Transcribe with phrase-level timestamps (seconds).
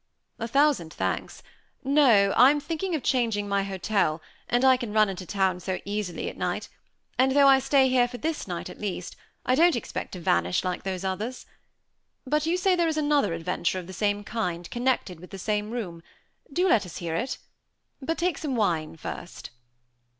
[0.39, 1.43] "A thousand thanks!
[1.83, 2.33] no.
[2.35, 6.37] I'm thinking of changing my hotel; and I can run into town so easily at
[6.39, 6.69] night;
[7.19, 10.63] and though I stay here for this night at least, I don't expect to vanish
[10.63, 11.45] like those others.
[12.25, 15.69] But you say there is another adventure, of the same kind, connected with the same
[15.69, 16.01] room.
[16.51, 17.37] Do let us hear it.
[18.01, 19.51] But take some wine first."